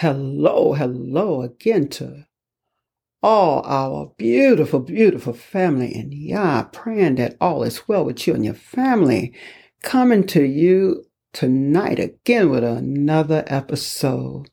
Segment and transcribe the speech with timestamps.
[0.00, 2.24] Hello, hello again to
[3.20, 8.44] all our beautiful, beautiful family and Yah, praying that all is well with you and
[8.44, 9.34] your family.
[9.82, 14.50] Coming to you tonight again with another episode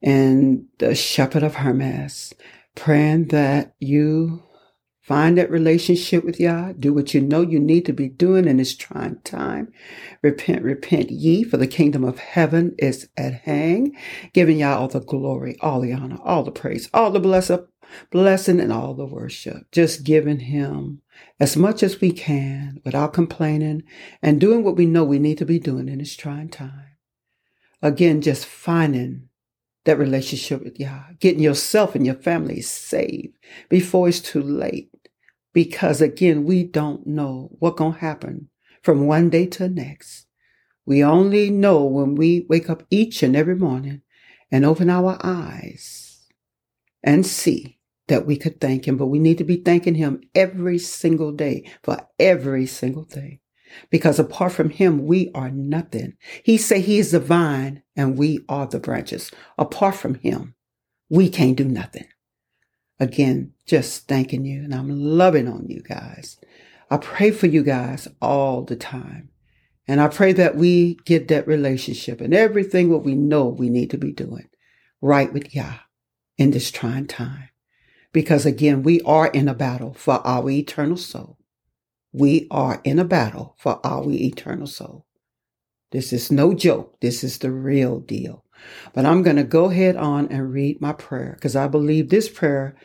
[0.00, 2.32] and the Shepherd of Hermas,
[2.76, 4.44] praying that you
[5.06, 6.72] Find that relationship with Yah.
[6.72, 9.72] Do what you know you need to be doing in this trying time.
[10.20, 13.94] Repent, repent ye, for the kingdom of heaven is at hand.
[14.32, 17.64] Giving Yah all the glory, all the honor, all the praise, all the blessing,
[18.10, 19.70] blessing, and all the worship.
[19.70, 21.02] Just giving Him
[21.38, 23.84] as much as we can without complaining
[24.20, 26.96] and doing what we know we need to be doing in this trying time.
[27.80, 29.28] Again, just finding
[29.84, 33.36] that relationship with Yah, getting yourself and your family saved
[33.68, 34.90] before it's too late
[35.56, 38.50] because again, we don't know what's going to happen
[38.82, 40.26] from one day to the next.
[40.84, 44.02] We only know when we wake up each and every morning
[44.52, 46.28] and open our eyes
[47.02, 50.78] and see that we could thank him, but we need to be thanking him every
[50.78, 53.40] single day for every single thing.
[53.88, 56.18] Because apart from him, we are nothing.
[56.44, 59.30] He say he is the vine and we are the branches.
[59.56, 60.54] Apart from him,
[61.08, 62.08] we can't do nothing.
[62.98, 66.38] Again, just thanking you and I'm loving on you guys.
[66.90, 69.30] I pray for you guys all the time.
[69.88, 73.90] And I pray that we get that relationship and everything what we know we need
[73.90, 74.48] to be doing
[75.00, 75.78] right with Yah
[76.38, 77.50] in this trying time.
[78.12, 81.38] Because again, we are in a battle for our eternal soul.
[82.12, 85.06] We are in a battle for our eternal soul.
[85.92, 86.98] This is no joke.
[87.00, 88.45] This is the real deal.
[88.92, 92.28] But I'm going to go ahead on and read my prayer because I believe this
[92.28, 92.76] prayer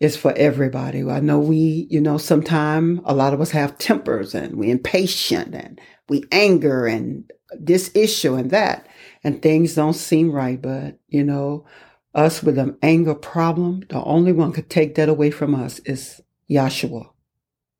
[0.00, 1.02] is for everybody.
[1.02, 5.54] I know we, you know, sometimes a lot of us have tempers and we impatient
[5.54, 8.86] and we anger and this issue and that
[9.24, 10.60] and things don't seem right.
[10.60, 11.66] But, you know,
[12.14, 16.20] us with an anger problem, the only one could take that away from us is
[16.50, 17.08] Yahshua.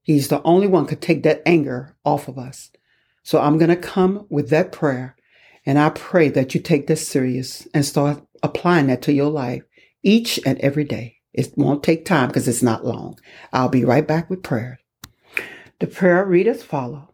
[0.03, 2.71] He's the only one could take that anger off of us.
[3.23, 5.17] So I'm going to come with that prayer
[5.69, 9.65] and I pray that you take this serious and start applying that to your life
[10.03, 11.19] each and every day.
[11.35, 13.19] It won't take time because it's not long.
[13.53, 14.81] I'll be right back with prayer.
[15.79, 17.09] The prayer read as follows.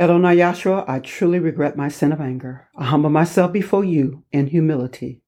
[0.00, 2.70] Adonai Yahshua, I truly regret my sin of anger.
[2.74, 5.20] I humble myself before you in humility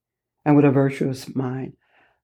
[0.42, 1.76] and with a virtuous mind.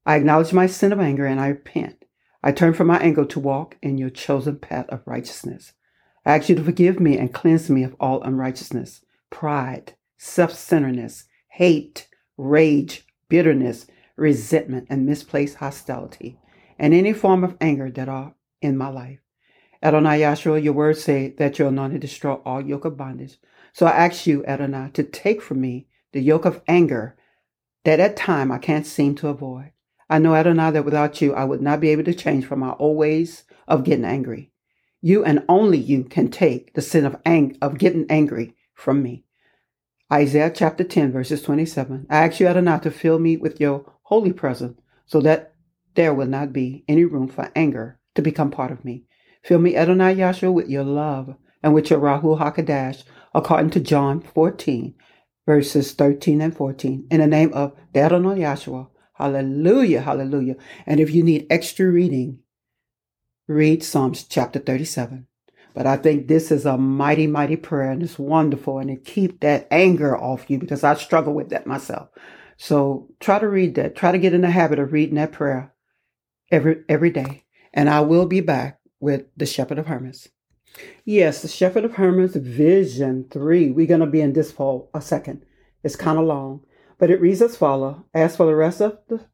[0.06, 2.06] I acknowledge my sin of anger and I repent.
[2.42, 5.75] I turn from my anger to walk in your chosen path of righteousness.
[6.25, 11.24] I ask you to forgive me and cleanse me of all unrighteousness pride, self centeredness,
[11.48, 13.86] hate, rage, bitterness,
[14.16, 16.38] resentment, and misplaced hostility,
[16.78, 19.20] and any form of anger that are in my life.
[19.82, 23.38] Adonai Yahshua, your words say that you're anointed destroy all yoke of bondage.
[23.72, 27.16] So I ask you, Adonai, to take from me the yoke of anger
[27.84, 29.72] that at time I can't seem to avoid.
[30.10, 32.74] I know, Adonai, that without you, I would not be able to change from my
[32.78, 34.50] old ways of getting angry.
[35.00, 39.24] You and only you can take the sin of, ang- of getting angry from me.
[40.12, 42.06] Isaiah chapter 10, verses 27.
[42.10, 45.54] I ask you, Adonai, to fill me with your holy presence so that
[45.94, 49.04] there will not be any room for anger to become part of me.
[49.44, 53.04] Fill me, Adonai Yahshua, with your love and with your Rahu HaKadosh,
[53.34, 54.94] according to John 14,
[55.47, 57.06] verses 13 and 14.
[57.10, 58.88] In the name of the Adonai Yahshua.
[59.14, 60.56] Hallelujah, hallelujah.
[60.86, 62.38] And if you need extra reading,
[63.47, 65.26] read Psalms chapter 37.
[65.75, 69.41] But I think this is a mighty, mighty prayer and it's wonderful and it keep
[69.41, 72.08] that anger off you because I struggle with that myself.
[72.56, 73.97] So try to read that.
[73.97, 75.72] Try to get in the habit of reading that prayer
[76.50, 77.44] every every day.
[77.72, 80.28] And I will be back with the Shepherd of Hermas.
[81.04, 83.70] Yes, the Shepherd of Hermas Vision 3.
[83.70, 85.44] We're going to be in this for a second.
[85.82, 86.64] It's kind of long,
[86.98, 87.97] but it reads as follows.
[88.12, 89.25] As for the rest of the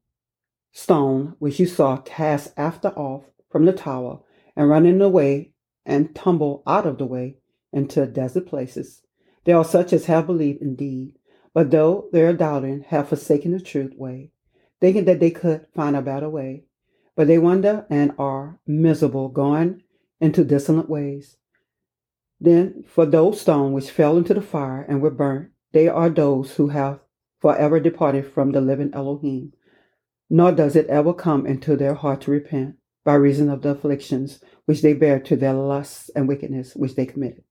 [0.72, 4.20] stone which you saw cast after off from the tower
[4.54, 5.52] and running away
[5.86, 7.38] and tumble out of the way
[7.72, 9.02] into desert places.
[9.44, 11.14] There are such as have believed indeed,
[11.54, 14.32] but though they are doubting, have forsaken the truth way,
[14.80, 16.64] thinking that they could find a better way.
[17.14, 19.82] But they wander and are miserable, going
[20.20, 21.36] into desolate ways.
[22.40, 26.56] Then for those stones which fell into the fire and were burnt, they are those
[26.56, 27.00] who have
[27.40, 29.52] forever departed from the living Elohim.
[30.28, 32.76] Nor does it ever come into their heart to repent
[33.06, 37.06] by reason of the afflictions which they bear to their lusts and wickedness which they
[37.06, 37.44] committed.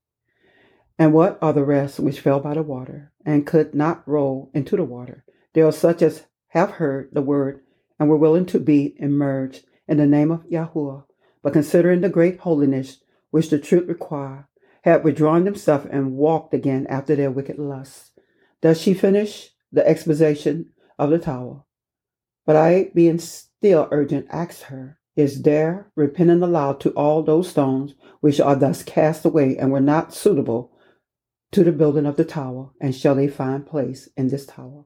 [0.99, 4.77] And what are the rest which fell by the water, and could not roll into
[4.77, 5.25] the water?
[5.53, 7.61] They are such as have heard the word,
[7.99, 11.05] and were willing to be immersed in the name of Yahuwah,
[11.41, 12.99] but considering the great holiness
[13.31, 14.47] which the truth require,
[14.83, 18.11] had withdrawn themselves and walked again after their wicked lusts.
[18.61, 21.63] Does she finish the exposition of the tower.
[22.45, 27.95] But I, being still urgent, asked her, Is there repenting allowed to all those stones
[28.19, 30.73] which are thus cast away and were not suitable
[31.51, 34.83] to the building of the tower, and shall they find place in this tower?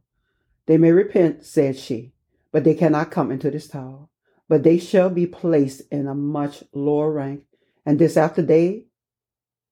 [0.67, 2.13] They may repent, said she,
[2.51, 4.07] but they cannot come into this tower.
[4.47, 7.43] But they shall be placed in a much lower rank,
[7.85, 8.85] and this after they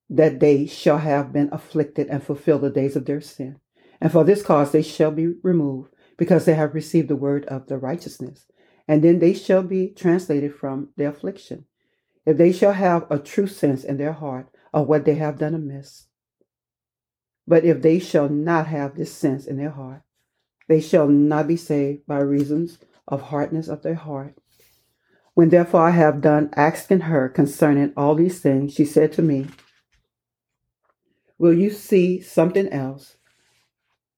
[0.09, 3.59] that they shall have been afflicted and fulfill the days of their sin.
[3.99, 7.67] And for this cause they shall be removed, because they have received the word of
[7.67, 8.47] the righteousness.
[8.87, 11.65] And then they shall be translated from their affliction,
[12.25, 15.53] if they shall have a true sense in their heart of what they have done
[15.53, 16.07] amiss.
[17.47, 20.03] But if they shall not have this sense in their heart,
[20.67, 24.35] they shall not be saved by reasons of hardness of their heart.
[25.33, 29.47] When therefore I have done asking her concerning all these things, she said to me,
[31.37, 33.17] Will you see something else?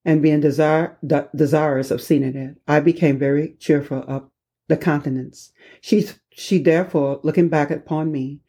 [0.06, 4.30] And being desire, de- desirous of seeing it, I became very cheerful of
[4.69, 5.51] the countenance.
[5.81, 8.39] She, she therefore, looking back upon me,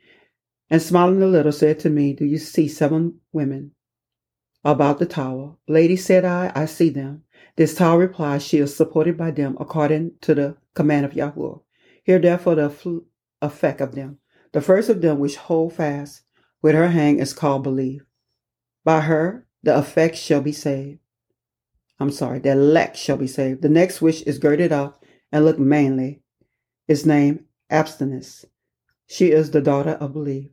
[0.71, 3.73] and smiling a little, said to me, Do you see seven women
[4.65, 5.57] about the tower?
[5.67, 7.25] Lady, said I, I see them.
[7.57, 11.57] This tower replies, She is supported by them according to the command of Yahweh.
[12.05, 13.03] Hear therefore the
[13.43, 14.19] effect of them.
[14.53, 16.23] The first of them which hold fast
[16.63, 18.05] with her hang is called believe.
[18.85, 21.01] By her the effect shall be saved.
[21.99, 23.63] I'm sorry, the elect shall be saved.
[23.63, 25.00] The next which is girded up
[25.33, 26.23] and look manly
[26.89, 28.45] is named abstinence.
[29.07, 30.51] She is the daughter of belief.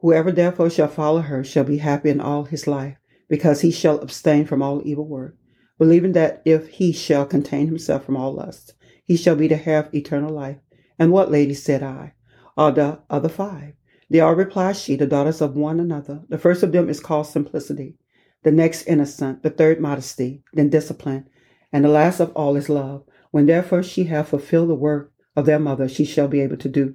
[0.00, 2.96] Whoever therefore shall follow her shall be happy in all his life,
[3.28, 5.36] because he shall abstain from all evil work,
[5.78, 8.74] believing that if he shall contain himself from all lust,
[9.04, 10.58] he shall be to have eternal life.
[10.98, 12.14] And what, lady, said I,
[12.56, 13.74] are the other five?
[14.08, 16.22] They are, replied she, the daughters of one another.
[16.28, 17.96] The first of them is called simplicity,
[18.44, 21.28] the next innocent, the third modesty, then discipline,
[21.72, 23.02] and the last of all is love.
[23.30, 26.68] When therefore she hath fulfilled the work of their mother, she shall be able to
[26.68, 26.94] do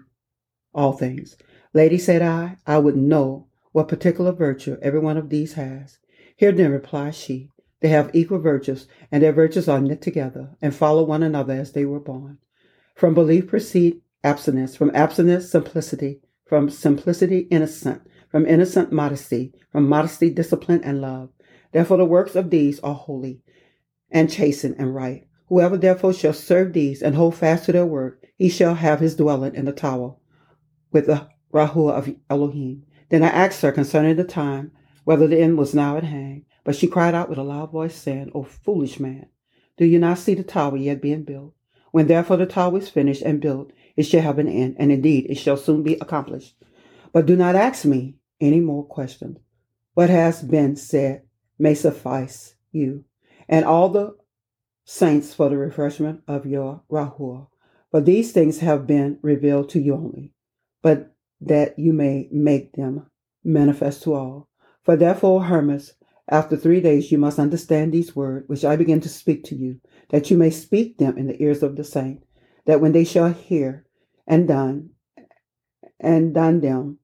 [0.73, 1.35] all things.
[1.73, 5.99] Lady, said I, I would know what particular virtue every one of these has.
[6.35, 7.49] Hear then, replied she,
[7.81, 11.71] they have equal virtues, and their virtues are knit together, and follow one another as
[11.71, 12.37] they were born.
[12.95, 20.29] From belief proceed abstinence, from abstinence simplicity, from simplicity innocent, from innocent modesty, from modesty
[20.29, 21.29] discipline and love.
[21.71, 23.41] Therefore the works of these are holy
[24.11, 25.25] and chasten and right.
[25.51, 29.17] Whoever therefore shall serve these and hold fast to their work, he shall have his
[29.17, 30.15] dwelling in the tower
[30.93, 32.83] with the Rahuah of Elohim.
[33.09, 34.71] Then I asked her concerning the time,
[35.03, 36.45] whether the end was now at hand.
[36.63, 39.25] But she cried out with a loud voice, saying, O foolish man,
[39.75, 41.53] do you not see the tower yet being built?
[41.91, 45.25] When therefore the tower is finished and built, it shall have an end, and indeed
[45.29, 46.55] it shall soon be accomplished.
[47.11, 49.37] But do not ask me any more questions.
[49.95, 51.23] What has been said
[51.59, 53.03] may suffice you
[53.49, 54.15] and all the
[54.83, 57.47] saints for the refreshment of your Rahuah.
[57.91, 60.33] For these things have been revealed to you only,
[60.81, 63.07] but that you may make them
[63.43, 64.49] manifest to all.
[64.83, 65.93] For therefore, Hermas,
[66.29, 69.81] after three days you must understand these words which I begin to speak to you,
[70.09, 72.23] that you may speak them in the ears of the saint,
[72.65, 73.85] that when they shall hear
[74.25, 74.91] and done
[75.99, 76.99] and done them,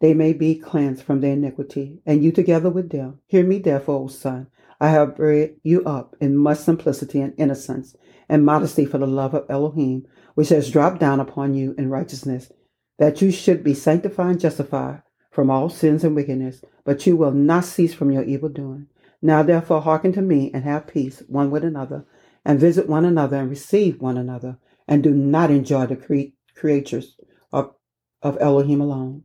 [0.00, 3.20] they may be cleansed from their iniquity, and you together with them.
[3.26, 4.48] Hear me therefore, O son.
[4.80, 7.96] I have bred you up in much simplicity and innocence
[8.28, 12.52] and modesty for the love of Elohim, which has dropped down upon you in righteousness,
[12.98, 17.32] that you should be sanctified and justified from all sins and wickedness, but you will
[17.32, 18.86] not cease from your evil doing.
[19.22, 22.06] Now therefore hearken to me and have peace one with another,
[22.44, 27.16] and visit one another and receive one another, and do not enjoy the cre- creatures
[27.52, 27.74] of,
[28.22, 29.24] of Elohim alone.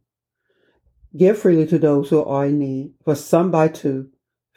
[1.15, 4.09] Give freely to those who are in need, for some by two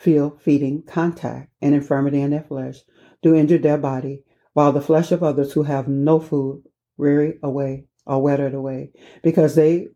[0.04, 2.76] feel feeding contact and infirmity in their flesh
[3.22, 6.62] do injure their body, while the flesh of others who have no food
[6.98, 8.92] weary away or weathered away,
[9.22, 9.88] because they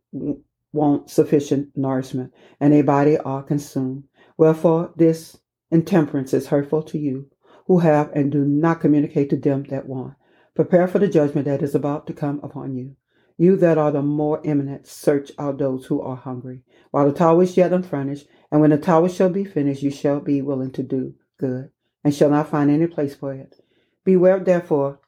[0.72, 4.04] want sufficient nourishment, and their body are consumed.
[4.38, 5.36] Wherefore this
[5.70, 7.28] intemperance is hurtful to you,
[7.66, 10.14] who have and do not communicate to them that want.
[10.54, 12.96] Prepare for the judgment that is about to come upon you.
[13.36, 17.42] You that are the more eminent, search out those who are hungry, while the tower
[17.42, 20.82] is yet unfurnished, and when the tower shall be finished, you shall be willing to
[20.82, 21.70] do good,
[22.02, 23.62] and shall not find any place for it.
[24.04, 25.00] Beware therefore,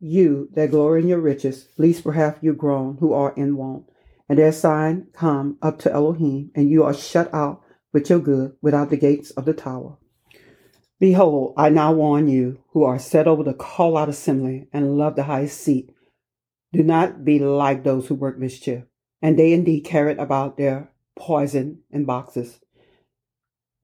[0.00, 3.88] you that glory in your riches, lest perhaps you groan who are in want,
[4.28, 7.62] and their sign come up to Elohim, and you are shut out
[7.92, 9.98] with your good without the gates of the tower.
[10.98, 15.16] Behold, I now warn you, who are set over the call out assembly and love
[15.16, 15.90] the highest seat.
[16.72, 18.84] Do not be like those who work mischief,
[19.20, 22.60] and they indeed carry about their poison in boxes.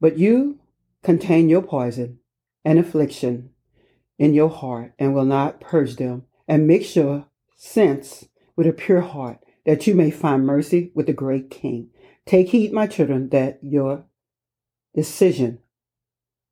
[0.01, 0.61] But you
[1.03, 2.19] contain your poison
[2.65, 3.51] and affliction
[4.19, 9.01] in your heart and will not purge them, and mix your sense with a pure
[9.01, 11.89] heart, that you may find mercy with the great King.
[12.27, 14.05] Take heed, my children, that your
[14.95, 15.61] decision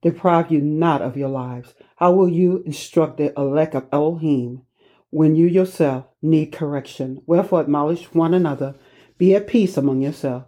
[0.00, 1.74] deprive you not of your lives.
[1.96, 4.62] How will you instruct the elect of Elohim
[5.10, 7.22] when you yourself need correction?
[7.26, 8.76] Wherefore acknowledge one another,
[9.18, 10.46] be at peace among yourselves,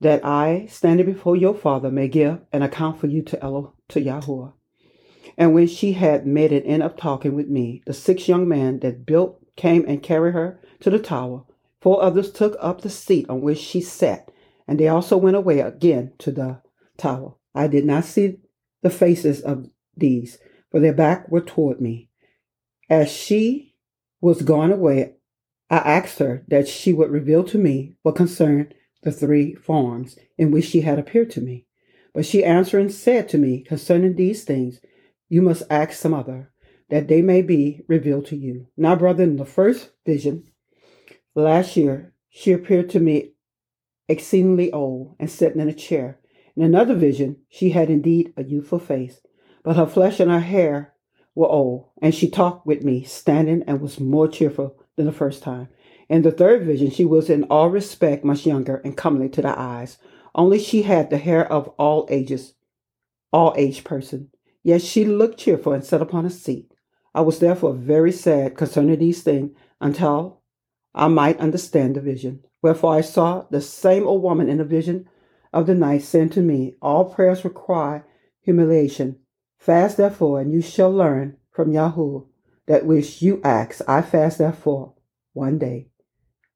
[0.00, 4.00] that I, standing before your Father, may give an account for you to Elo to
[4.00, 4.54] Yahuwah.
[5.36, 8.80] And when she had made an end of talking with me, the six young men
[8.80, 11.44] that built came and carried her to the tower.
[11.80, 14.30] Four others took up the seat on which she sat,
[14.66, 16.60] and they also went away again to the
[16.96, 17.34] tower.
[17.54, 18.38] I did not see
[18.82, 20.38] the faces of these,
[20.70, 22.08] for their back were toward me.
[22.88, 23.74] As she
[24.20, 25.14] was gone away,
[25.68, 30.50] I asked her that she would reveal to me what concerned the three forms in
[30.50, 31.66] which she had appeared to me.
[32.12, 34.80] But she answered and said to me concerning these things,
[35.28, 36.52] You must ask some other,
[36.88, 38.66] that they may be revealed to you.
[38.76, 40.44] Now, brother, in the first vision,
[41.34, 43.32] last year, she appeared to me
[44.08, 46.18] exceedingly old and sitting in a chair.
[46.56, 49.20] In another vision, she had indeed a youthful face,
[49.62, 50.94] but her flesh and her hair
[51.34, 55.42] were old, and she talked with me, standing, and was more cheerful than the first
[55.42, 55.68] time.
[56.10, 59.56] In the third vision, she was in all respect much younger and comely to the
[59.56, 59.96] eyes.
[60.34, 62.54] Only she had the hair of all ages,
[63.32, 64.30] all age person.
[64.64, 66.72] Yet she looked cheerful and sat upon a seat.
[67.14, 70.40] I was therefore very sad concerning these things until
[70.96, 72.44] I might understand the vision.
[72.60, 75.08] Wherefore I saw the same old woman in the vision
[75.52, 78.04] of the night saying to me, All prayers require
[78.40, 79.20] humiliation.
[79.58, 82.24] Fast therefore, and you shall learn from Yahweh
[82.66, 83.80] that which you ask.
[83.86, 84.94] I fast therefore
[85.34, 85.89] one day.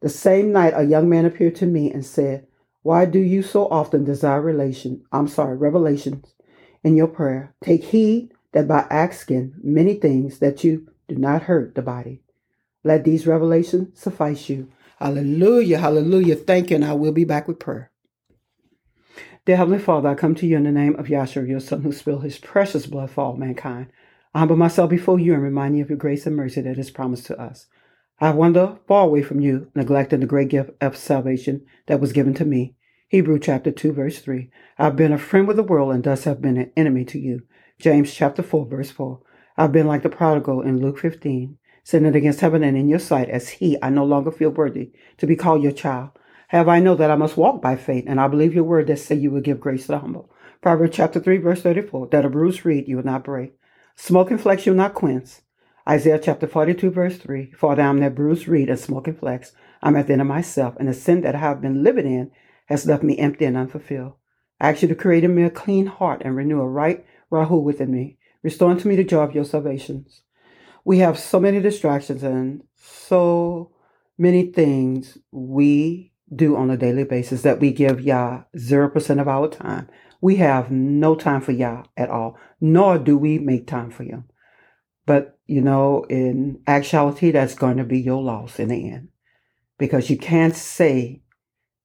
[0.05, 2.47] The same night a young man appeared to me and said,
[2.83, 5.03] Why do you so often desire relation?
[5.11, 6.35] I'm sorry, revelations
[6.83, 7.55] in your prayer.
[7.63, 12.21] Take heed that by asking many things that you do not hurt the body.
[12.83, 14.71] Let these revelations suffice you.
[14.99, 16.37] Hallelujah, hallelujah.
[16.37, 17.91] Thank you, and I will be back with prayer.
[19.47, 21.93] Dear Heavenly Father, I come to you in the name of Yahshua, your Son, who
[21.93, 23.87] spilled his precious blood for all mankind.
[24.35, 26.91] I humble myself before you and remind you of your grace and mercy that is
[26.91, 27.69] promised to us.
[28.21, 32.33] I wander far away from you, neglecting the great gift of salvation that was given
[32.35, 32.77] to me.
[33.09, 34.51] Hebrew chapter 2, verse 3.
[34.79, 37.43] I've been a friend with the world and thus have been an enemy to you.
[37.79, 39.21] James chapter 4, verse 4.
[39.57, 43.29] I've been like the prodigal in Luke 15, sinning against heaven and in your sight,
[43.29, 46.11] as he I no longer feel worthy to be called your child.
[46.49, 48.99] Have I know that I must walk by faith, and I believe your word that
[48.99, 50.31] say you will give grace to the humble.
[50.61, 52.09] Proverbs chapter 3, verse 34.
[52.09, 53.55] That a bruised reed you will not break.
[53.97, 55.41] Smoking flex you will not quench.
[55.87, 59.53] Isaiah chapter 42, verse 3 For I am that bruised reed and smoking flax.
[59.83, 62.31] I'm at the end of myself, and the sin that I have been living in
[62.67, 64.15] has left me empty and unfulfilled.
[64.59, 67.57] I ask you to create in me a clean heart and renew a right Rahu
[67.57, 70.23] within me, restoring to me the joy of your salvations.
[70.87, 73.73] We have so many distractions and so
[74.17, 79.49] many things we do on a daily basis that we give Yah 0% of our
[79.49, 79.91] time.
[80.23, 84.25] We have no time for Yah at all, nor do we make time for Him.
[85.07, 89.09] But, you know, in actuality, that's going to be your loss in the end.
[89.79, 91.23] Because you can't say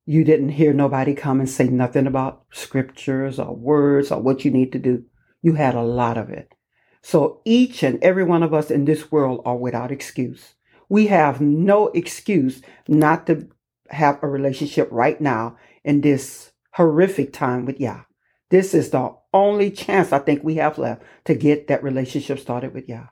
[0.06, 4.52] you didn't hear nobody come and say nothing about scriptures or words or what you
[4.52, 5.04] need to do.
[5.42, 6.54] You had a lot of it.
[7.02, 10.56] So each and every one of us in this world are without excuse.
[10.90, 13.50] We have no excuse not to
[13.90, 18.02] have a relationship right now in this horrific time with Yah.
[18.50, 22.74] This is the only chance I think we have left to get that relationship started
[22.74, 23.08] with Yah.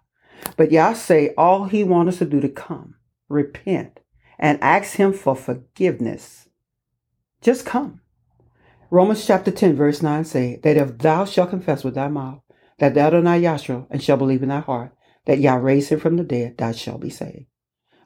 [0.56, 2.96] But Yah say all he wants us to do to come,
[3.30, 4.00] repent,
[4.40, 6.50] and ask him for forgiveness.
[7.42, 8.02] Just come.
[8.90, 12.40] Romans chapter 10 verse 9 say that if thou shalt confess with thy mouth
[12.80, 14.94] that thou art not Yahshua and shall believe in thy heart
[15.26, 17.48] that Yah raised him from the dead, thou shalt be saved.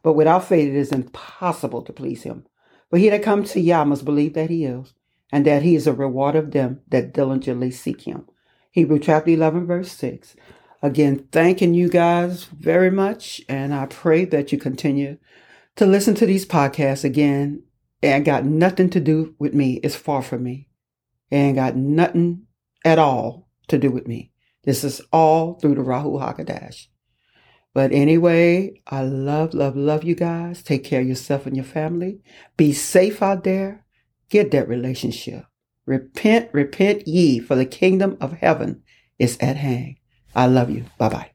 [0.01, 2.45] But without faith it is impossible to please him.
[2.89, 4.93] For he that comes to Yah must believe that he is,
[5.31, 8.27] and that he is a reward of them that diligently seek him.
[8.71, 10.35] Hebrew chapter 11, verse 6.
[10.81, 15.17] Again, thanking you guys very much, and I pray that you continue
[15.75, 17.63] to listen to these podcasts again.
[18.03, 19.79] And got nothing to do with me.
[19.83, 20.67] It's far from me.
[21.29, 22.47] And got nothing
[22.83, 24.31] at all to do with me.
[24.63, 26.87] This is all through the Rahu Hakadash.
[27.75, 30.63] But anyway, I love, love, love you guys.
[30.63, 32.21] Take care of yourself and your family.
[32.57, 33.85] Be safe out there.
[34.31, 35.45] Get that relationship.
[35.85, 38.81] Repent, repent ye, for the kingdom of heaven
[39.19, 39.97] is at hand.
[40.33, 40.85] I love you.
[40.97, 41.31] Bye bye.